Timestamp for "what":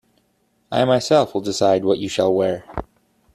1.85-1.99